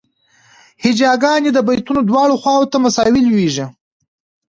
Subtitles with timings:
[0.83, 3.65] هجاګانې د بیتونو دواړو خواوو ته مساوي لویږي.